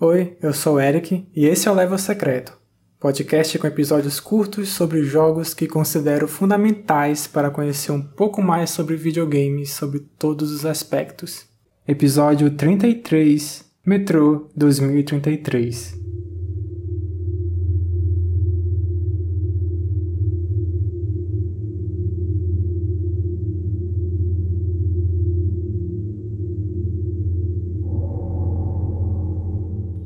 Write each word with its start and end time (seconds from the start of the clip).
Oi, 0.00 0.36
eu 0.42 0.52
sou 0.52 0.74
o 0.74 0.80
Eric 0.80 1.28
e 1.32 1.46
esse 1.46 1.68
é 1.68 1.70
o 1.70 1.74
Level 1.74 1.96
Secreto, 1.96 2.58
podcast 2.98 3.56
com 3.56 3.68
episódios 3.68 4.18
curtos 4.18 4.70
sobre 4.70 5.04
jogos 5.04 5.54
que 5.54 5.68
considero 5.68 6.26
fundamentais 6.26 7.28
para 7.28 7.50
conhecer 7.50 7.92
um 7.92 8.02
pouco 8.02 8.42
mais 8.42 8.70
sobre 8.70 8.96
videogames 8.96 9.70
sobre 9.70 10.00
todos 10.18 10.50
os 10.50 10.66
aspectos. 10.66 11.46
Episódio 11.86 12.50
33 12.50 13.64
Metro 13.86 14.50
2033 14.56 16.01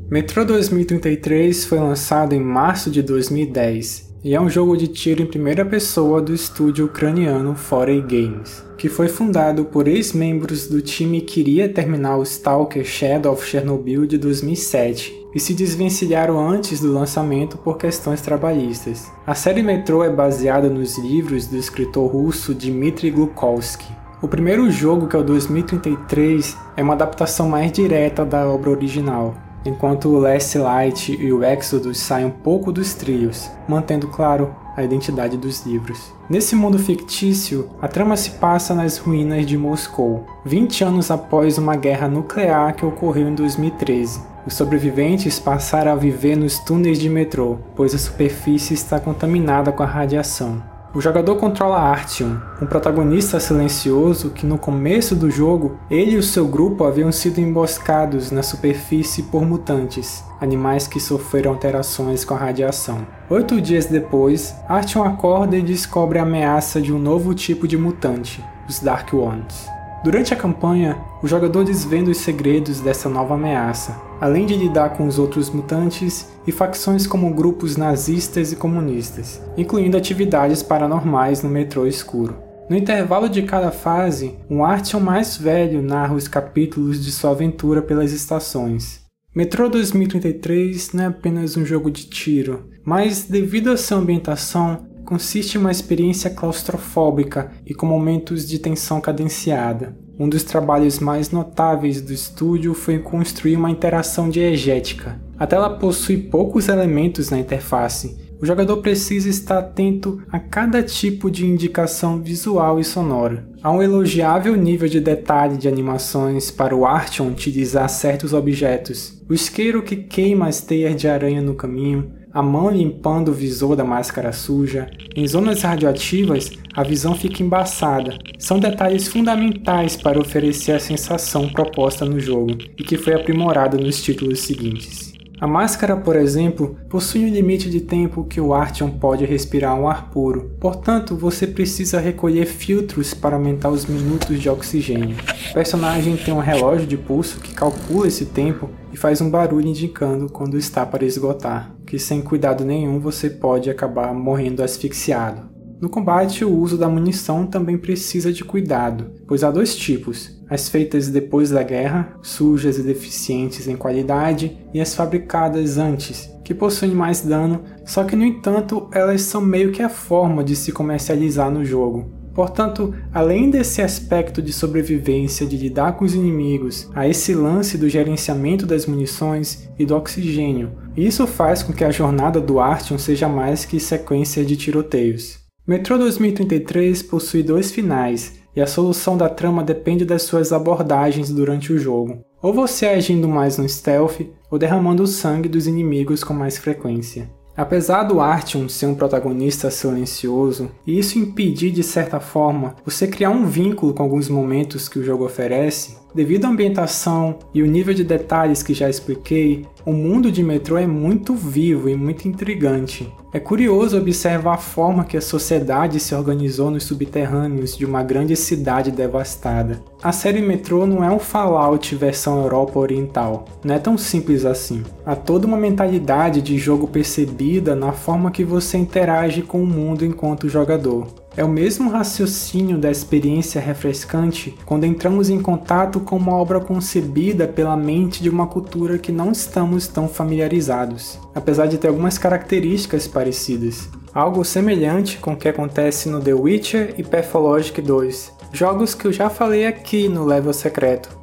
Metro 0.09 0.45
2033 0.45 1.65
foi 1.65 1.79
lançado 1.79 2.33
em 2.33 2.39
março 2.39 2.89
de 2.89 3.01
2010 3.01 4.15
e 4.23 4.33
é 4.33 4.39
um 4.39 4.49
jogo 4.49 4.77
de 4.77 4.87
tiro 4.87 5.21
em 5.21 5.25
primeira 5.25 5.65
pessoa 5.65 6.21
do 6.21 6.33
estúdio 6.33 6.85
ucraniano 6.85 7.53
Foray 7.55 7.99
Games, 7.99 8.63
que 8.77 8.87
foi 8.87 9.09
fundado 9.09 9.65
por 9.65 9.85
ex-membros 9.85 10.69
do 10.69 10.81
time 10.81 11.19
que 11.19 11.41
iria 11.41 11.67
terminar 11.67 12.15
o 12.15 12.23
Stalker 12.23 12.85
Shadow 12.85 13.33
of 13.33 13.45
Chernobyl 13.45 14.05
de 14.05 14.17
2007 14.17 15.27
e 15.35 15.41
se 15.41 15.53
desvencilharam 15.53 16.39
antes 16.39 16.79
do 16.79 16.93
lançamento 16.93 17.57
por 17.57 17.77
questões 17.77 18.21
trabalhistas. 18.21 19.11
A 19.25 19.35
série 19.35 19.61
Metro 19.61 20.03
é 20.03 20.09
baseada 20.09 20.69
nos 20.69 20.97
livros 20.97 21.47
do 21.47 21.57
escritor 21.57 22.09
russo 22.09 22.53
Dmitry 22.53 23.11
Glukhovsky. 23.11 23.91
O 24.21 24.27
primeiro 24.29 24.71
jogo, 24.71 25.05
que 25.05 25.17
é 25.17 25.19
o 25.19 25.23
2033, 25.23 26.55
é 26.77 26.81
uma 26.81 26.93
adaptação 26.93 27.49
mais 27.49 27.73
direta 27.73 28.23
da 28.25 28.47
obra 28.47 28.69
original, 28.69 29.35
enquanto 29.67 30.09
o 30.09 30.19
Last 30.19 30.57
Light 30.57 31.11
e 31.11 31.31
o 31.31 31.43
Exodus 31.43 31.97
saem 31.97 32.25
um 32.25 32.31
pouco 32.31 32.71
dos 32.71 32.93
trilhos, 32.93 33.49
mantendo 33.67 34.07
claro 34.07 34.55
a 34.75 34.83
identidade 34.83 35.35
dos 35.37 35.65
livros. 35.65 36.13
Nesse 36.29 36.55
mundo 36.55 36.77
fictício, 36.77 37.69
a 37.81 37.87
trama 37.87 38.15
se 38.15 38.31
passa 38.31 38.73
nas 38.73 38.97
ruínas 38.97 39.45
de 39.45 39.57
Moscou, 39.57 40.25
20 40.45 40.83
anos 40.83 41.09
após 41.09 41.57
uma 41.57 41.75
guerra 41.75 42.07
nuclear 42.07 42.75
que 42.75 42.85
ocorreu 42.85 43.27
em 43.27 43.35
2013. 43.35 44.21
Os 44.45 44.53
sobreviventes 44.53 45.39
passaram 45.39 45.91
a 45.91 45.95
viver 45.95 46.37
nos 46.37 46.59
túneis 46.59 46.99
de 46.99 47.09
metrô, 47.09 47.57
pois 47.75 47.93
a 47.93 47.97
superfície 47.97 48.73
está 48.73 48.99
contaminada 48.99 49.71
com 49.71 49.83
a 49.83 49.87
radiação. 49.87 50.61
O 50.93 51.01
jogador 51.01 51.35
controla 51.35 51.77
Artyom, 51.77 52.37
um 52.61 52.65
protagonista 52.65 53.39
silencioso 53.39 54.29
que 54.29 54.45
no 54.45 54.57
começo 54.57 55.15
do 55.15 55.29
jogo 55.29 55.77
ele 55.91 56.11
e 56.11 56.17
o 56.17 56.23
seu 56.23 56.47
grupo 56.47 56.85
haviam 56.85 57.11
sido 57.11 57.39
emboscados 57.39 58.31
na 58.31 58.41
superfície 58.41 59.23
por 59.23 59.45
mutantes, 59.45 60.23
animais 60.39 60.87
que 60.87 60.99
sofreram 60.99 61.51
alterações 61.51 62.23
com 62.23 62.33
a 62.33 62.37
radiação. 62.37 63.05
Oito 63.29 63.59
dias 63.59 63.85
depois, 63.85 64.55
Artyom 64.67 65.03
acorda 65.03 65.57
e 65.57 65.61
descobre 65.61 66.19
a 66.19 66.23
ameaça 66.23 66.81
de 66.81 66.93
um 66.93 66.99
novo 66.99 67.33
tipo 67.33 67.67
de 67.67 67.77
mutante, 67.77 68.43
os 68.67 68.79
Dark 68.79 69.13
Ones. 69.13 69.76
Durante 70.07 70.33
a 70.33 70.37
campanha, 70.37 71.03
o 71.21 71.27
jogador 71.27 71.65
desvenda 71.65 72.09
os 72.09 72.19
segredos 72.19 72.79
dessa 72.79 73.09
nova 73.09 73.33
ameaça, 73.33 74.01
além 74.21 74.45
de 74.45 74.55
lidar 74.55 74.91
com 74.91 75.05
os 75.05 75.19
outros 75.19 75.49
mutantes 75.49 76.29
e 76.47 76.51
facções 76.53 77.05
como 77.05 77.33
grupos 77.33 77.75
nazistas 77.75 78.53
e 78.53 78.55
comunistas, 78.55 79.41
incluindo 79.57 79.97
atividades 79.97 80.63
paranormais 80.63 81.43
no 81.43 81.49
metrô 81.49 81.85
escuro. 81.85 82.37
No 82.69 82.77
intervalo 82.77 83.27
de 83.27 83.41
cada 83.41 83.69
fase, 83.69 84.37
um 84.49 84.63
Artyom 84.63 85.01
mais 85.01 85.35
velho 85.35 85.81
narra 85.81 86.15
os 86.15 86.29
capítulos 86.29 87.03
de 87.03 87.11
sua 87.11 87.31
aventura 87.31 87.81
pelas 87.81 88.13
estações. 88.13 89.05
Metro 89.35 89.69
2033 89.69 90.93
não 90.93 91.03
é 91.03 91.07
apenas 91.07 91.57
um 91.57 91.65
jogo 91.65 91.91
de 91.91 92.05
tiro, 92.05 92.69
mas 92.85 93.25
devido 93.25 93.71
à 93.71 93.75
sua 93.75 93.97
ambientação, 93.97 94.86
consiste 95.07 95.55
em 95.55 95.61
uma 95.61 95.71
experiência 95.71 96.29
claustrofóbica 96.29 97.49
e 97.65 97.73
com 97.73 97.85
momentos 97.85 98.45
de 98.45 98.59
tensão 98.59 98.99
cadenciada. 98.99 99.97
Um 100.19 100.27
dos 100.27 100.43
trabalhos 100.43 100.99
mais 100.99 101.31
notáveis 101.31 102.01
do 102.01 102.11
estúdio 102.11 102.73
foi 102.73 102.99
construir 102.99 103.55
uma 103.55 103.71
interação 103.71 104.29
diegética. 104.29 105.17
A 105.39 105.47
tela 105.47 105.69
possui 105.69 106.17
poucos 106.17 106.67
elementos 106.67 107.29
na 107.29 107.39
interface. 107.39 108.17
O 108.41 108.45
jogador 108.45 108.77
precisa 108.77 109.29
estar 109.29 109.59
atento 109.59 110.21
a 110.29 110.39
cada 110.39 110.83
tipo 110.83 111.31
de 111.31 111.45
indicação 111.45 112.21
visual 112.21 112.77
e 112.77 112.83
sonora. 112.83 113.47
Há 113.63 113.71
um 113.71 113.81
elogiável 113.81 114.57
nível 114.57 114.89
de 114.89 114.99
detalhe 114.99 115.55
de 115.55 115.69
animações 115.69 116.51
para 116.51 116.75
o 116.75 116.85
Artyom 116.85 117.29
utilizar 117.29 117.87
certos 117.87 118.33
objetos. 118.33 119.23
O 119.29 119.33
isqueiro 119.33 119.81
que 119.81 119.95
queima 119.95 120.47
as 120.47 120.59
teias 120.59 120.99
de 120.99 121.07
aranha 121.07 121.41
no 121.41 121.55
caminho, 121.55 122.11
a 122.33 122.41
mão 122.41 122.69
limpando 122.69 123.29
o 123.29 123.33
visor 123.33 123.75
da 123.75 123.83
máscara 123.83 124.31
suja. 124.31 124.89
Em 125.15 125.27
zonas 125.27 125.61
radioativas, 125.61 126.51
a 126.73 126.83
visão 126.83 127.15
fica 127.15 127.41
embaçada. 127.41 128.17
São 128.37 128.59
detalhes 128.59 129.07
fundamentais 129.07 129.95
para 129.95 130.19
oferecer 130.19 130.73
a 130.73 130.79
sensação 130.79 131.49
proposta 131.49 132.05
no 132.05 132.19
jogo 132.19 132.57
e 132.77 132.83
que 132.83 132.97
foi 132.97 133.13
aprimorada 133.13 133.77
nos 133.77 134.01
títulos 134.01 134.41
seguintes. 134.41 135.16
A 135.39 135.47
máscara, 135.47 135.95
por 135.95 136.15
exemplo, 136.15 136.77
possui 136.89 137.25
um 137.25 137.29
limite 137.29 137.69
de 137.69 137.81
tempo 137.81 138.23
que 138.23 138.41
o 138.41 138.53
Artyom 138.53 138.89
pode 138.89 139.23
respirar 139.25 139.79
um 139.79 139.87
ar 139.87 140.09
puro, 140.09 140.51
portanto, 140.59 141.15
você 141.15 141.45
precisa 141.45 141.99
recolher 141.99 142.45
filtros 142.45 143.13
para 143.13 143.35
aumentar 143.35 143.69
os 143.69 143.85
minutos 143.85 144.39
de 144.39 144.49
oxigênio. 144.49 145.15
O 145.51 145.53
personagem 145.53 146.17
tem 146.17 146.33
um 146.33 146.39
relógio 146.39 146.87
de 146.87 146.97
pulso 146.97 147.39
que 147.39 147.53
calcula 147.53 148.07
esse 148.07 148.25
tempo 148.25 148.69
e 148.91 148.97
faz 148.97 149.21
um 149.21 149.29
barulho 149.29 149.67
indicando 149.67 150.27
quando 150.27 150.57
está 150.57 150.85
para 150.85 151.05
esgotar 151.05 151.77
que 151.87 151.97
sem 151.97 152.21
cuidado 152.21 152.65
nenhum 152.65 152.99
você 152.99 153.29
pode 153.29 153.69
acabar 153.69 154.13
morrendo 154.13 154.61
asfixiado. 154.61 155.49
No 155.79 155.89
combate, 155.89 156.43
o 156.43 156.53
uso 156.53 156.77
da 156.77 156.89
munição 156.89 157.47
também 157.47 157.77
precisa 157.77 158.33
de 158.33 158.43
cuidado, 158.43 159.13
pois 159.25 159.43
há 159.43 159.49
dois 159.49 159.75
tipos: 159.75 160.36
as 160.49 160.69
feitas 160.69 161.07
depois 161.09 161.49
da 161.49 161.63
guerra, 161.63 162.17
sujas 162.21 162.77
e 162.77 162.83
deficientes 162.83 163.67
em 163.67 163.75
qualidade, 163.75 164.57
e 164.73 164.79
as 164.79 164.95
fabricadas 164.95 165.77
antes, 165.77 166.29
que 166.43 166.53
possuem 166.53 166.91
mais 166.91 167.21
dano, 167.21 167.63
só 167.85 168.03
que 168.03 168.15
no 168.15 168.23
entanto 168.23 168.87
elas 168.93 169.21
são 169.21 169.41
meio 169.41 169.71
que 169.71 169.81
a 169.83 169.89
forma 169.89 170.43
de 170.43 170.55
se 170.55 170.71
comercializar 170.71 171.51
no 171.51 171.65
jogo. 171.65 172.17
Portanto, 172.37 172.93
além 173.11 173.49
desse 173.49 173.81
aspecto 173.81 174.43
de 174.43 174.53
sobrevivência, 174.53 175.43
de 175.43 175.57
lidar 175.57 175.93
com 175.93 176.05
os 176.05 176.13
inimigos, 176.13 176.87
há 176.93 177.07
esse 177.07 177.33
lance 177.33 177.79
do 177.79 177.89
gerenciamento 177.89 178.63
das 178.63 178.85
munições 178.85 179.67
e 179.79 179.83
do 179.83 179.95
oxigênio. 179.95 180.71
Isso 180.95 181.25
faz 181.25 181.63
com 181.63 181.73
que 181.73 181.83
a 181.83 181.89
jornada 181.89 182.39
do 182.39 182.59
Artyom 182.59 182.99
seja 182.99 183.27
mais 183.27 183.65
que 183.65 183.79
sequência 183.79 184.45
de 184.45 184.55
tiroteios. 184.55 185.39
Metro 185.65 185.97
2033 185.97 187.01
possui 187.01 187.41
dois 187.41 187.71
finais, 187.71 188.35
e 188.57 188.61
a 188.61 188.65
solução 188.65 189.15
da 189.15 189.29
trama 189.29 189.63
depende 189.63 190.03
das 190.03 190.23
suas 190.23 190.51
abordagens 190.51 191.29
durante 191.29 191.71
o 191.71 191.77
jogo. 191.77 192.25
Ou 192.41 192.51
você 192.51 192.87
agindo 192.87 193.27
mais 193.27 193.55
no 193.55 193.69
stealth, 193.69 194.21
ou 194.49 194.57
derramando 194.57 195.03
o 195.03 195.07
sangue 195.07 195.47
dos 195.47 195.67
inimigos 195.67 196.23
com 196.23 196.33
mais 196.33 196.57
frequência. 196.57 197.29
Apesar 197.55 198.01
do 198.01 198.19
Artyom 198.19 198.67
ser 198.67 198.87
um 198.87 198.95
protagonista 198.95 199.69
silencioso, 199.69 200.71
e 200.87 200.97
isso 200.97 201.19
impedir 201.19 201.69
de 201.69 201.83
certa 201.83 202.19
forma 202.19 202.75
você 202.83 203.07
criar 203.07 203.29
um 203.29 203.45
vínculo 203.45 203.93
com 203.93 204.01
alguns 204.01 204.27
momentos 204.27 204.89
que 204.89 204.97
o 204.97 205.03
jogo 205.03 205.23
oferece, 205.23 205.96
devido 206.13 206.45
à 206.45 206.49
ambientação 206.49 207.37
e 207.53 207.61
o 207.61 207.67
nível 207.67 207.93
de 207.93 208.03
detalhes 208.03 208.63
que 208.63 208.73
já 208.73 208.89
expliquei, 208.89 209.65
o 209.85 209.93
mundo 209.93 210.31
de 210.31 210.43
Metro 210.43 210.77
é 210.77 210.85
muito 210.85 211.33
vivo 211.33 211.87
e 211.87 211.95
muito 211.95 212.27
intrigante. 212.27 213.11
É 213.33 213.39
curioso 213.39 213.97
observar 213.97 214.55
a 214.55 214.57
forma 214.57 215.05
que 215.05 215.15
a 215.15 215.21
sociedade 215.21 215.99
se 215.99 216.15
organizou 216.15 216.71
nos 216.71 216.85
subterrâneos 216.85 217.77
de 217.77 217.85
uma 217.85 218.01
grande 218.01 218.35
cidade 218.35 218.89
devastada. 218.89 219.81
A 220.01 220.11
série 220.11 220.41
Metro 220.41 220.87
não 220.87 221.03
é 221.03 221.11
um 221.11 221.19
Fallout 221.19 221.95
versão 221.95 222.41
Europa 222.41 222.79
Oriental, 222.79 223.45
não 223.63 223.75
é 223.75 223.79
tão 223.79 223.97
simples 223.97 224.43
assim. 224.43 224.83
Há 225.05 225.15
toda 225.15 225.45
uma 225.45 225.57
mentalidade 225.57 226.41
de 226.41 226.57
jogo 226.57 226.87
percebida 226.87 227.75
na 227.75 227.91
forma 227.91 228.31
que 228.31 228.43
você 228.43 228.77
interage 228.77 229.41
com 229.41 229.61
o 229.61 229.67
mundo 229.67 230.05
enquanto 230.05 230.49
jogador. 230.49 231.07
É 231.37 231.43
o 231.43 231.47
mesmo 231.47 231.91
raciocínio 231.91 232.79
da 232.79 232.89
experiência 232.89 233.61
refrescante 233.61 234.57
quando 234.65 234.85
entramos 234.85 235.29
em 235.29 235.39
contato 235.39 235.99
com 235.99 236.17
uma 236.17 236.33
obra 236.33 236.59
concebida 236.59 237.47
pela 237.47 237.77
mente 237.77 238.23
de 238.23 238.29
uma 238.29 238.47
cultura 238.47 238.97
que 238.97 239.11
não 239.11 239.31
estamos 239.31 239.87
tão 239.87 240.09
familiarizados, 240.09 241.19
apesar 241.35 241.67
de 241.67 241.77
ter 241.77 241.89
algumas 241.89 242.17
características 242.17 243.07
parecidas. 243.07 243.87
Algo 244.11 244.43
semelhante 244.43 245.19
com 245.19 245.33
o 245.33 245.37
que 245.37 245.47
acontece 245.47 246.09
no 246.09 246.19
The 246.19 246.33
Witcher 246.33 246.95
e 246.97 247.03
Pathologic 247.03 247.83
2, 247.83 248.33
jogos 248.51 248.95
que 248.95 249.05
eu 249.05 249.13
já 249.13 249.29
falei 249.29 249.67
aqui 249.67 250.09
no 250.09 250.25
Level 250.25 250.53
Secreto. 250.53 251.15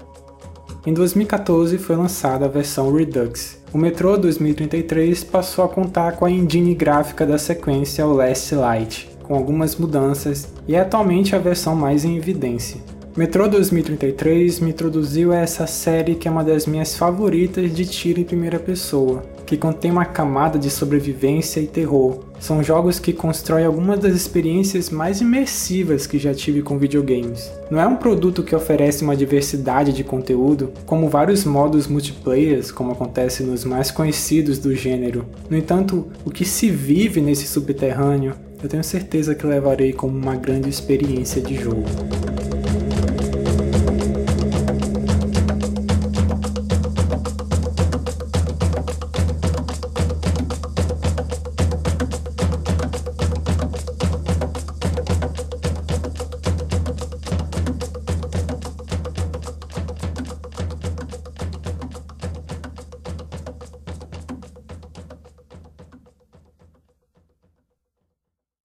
Em 0.87 0.95
2014 0.95 1.77
foi 1.77 1.97
lançada 1.97 2.45
a 2.45 2.49
versão 2.49 2.95
Redux. 2.95 3.59
O 3.73 3.79
Metro 3.79 4.17
2033 4.17 5.25
passou 5.25 5.65
a 5.65 5.69
contar 5.69 6.13
com 6.13 6.25
a 6.25 6.31
engine 6.31 6.73
gráfica 6.73 7.27
da 7.27 7.37
sequência 7.37 8.07
Last 8.07 8.55
Light, 8.55 9.14
com 9.25 9.35
algumas 9.35 9.75
mudanças, 9.75 10.47
e 10.69 10.77
é 10.77 10.81
atualmente 10.81 11.35
a 11.35 11.39
versão 11.41 11.75
mais 11.75 12.05
em 12.05 12.17
evidência. 12.17 12.81
Metro 13.17 13.49
2033 13.49 14.59
me 14.59 14.71
introduziu 14.71 15.33
a 15.33 15.37
essa 15.37 15.69
série 15.69 16.17
que 16.17 16.27
é 16.27 16.31
uma 16.31 16.43
das 16.43 16.67
minhas 16.67 16.97
favoritas 16.97 17.73
de 17.73 17.85
tiro 17.87 18.19
em 18.19 18.25
primeira 18.25 18.59
pessoa, 18.59 19.23
que 19.47 19.57
contém 19.57 19.93
uma 19.93 20.05
camada 20.05 20.59
de 20.59 20.69
sobrevivência 20.69 21.61
e 21.61 21.67
terror. 21.69 22.25
São 22.41 22.61
jogos 22.61 22.99
que 22.99 23.13
constroem 23.13 23.67
algumas 23.67 24.01
das 24.01 24.15
experiências 24.15 24.91
mais 24.91 25.21
imersivas 25.21 26.09
que 26.09 26.19
já 26.19 26.35
tive 26.35 26.61
com 26.61 26.77
videogames. 26.77 27.53
Não 27.71 27.81
é 27.81 27.87
um 27.87 27.95
produto 27.95 28.43
que 28.43 28.57
oferece 28.57 29.05
uma 29.05 29.17
diversidade 29.17 29.93
de 29.93 30.03
conteúdo, 30.03 30.73
como 30.85 31.09
vários 31.09 31.45
modos 31.45 31.87
multiplayer, 31.87 32.75
como 32.75 32.91
acontece 32.91 33.45
nos 33.45 33.65
mais 33.65 33.93
conhecidos 33.93 34.59
do 34.59 34.75
gênero. 34.75 35.25
No 35.49 35.57
entanto, 35.57 36.09
o 36.25 36.33
que 36.33 36.45
se 36.45 36.69
vive 36.69 37.21
nesse 37.21 37.47
subterrâneo, 37.47 38.35
eu 38.65 38.69
tenho 38.69 38.83
certeza 38.83 39.35
que 39.35 39.47
levarei 39.47 39.93
como 39.93 40.17
uma 40.17 40.37
grande 40.37 40.71
experiência 40.71 41.43
de 41.43 41.55
jogo. 41.55 41.85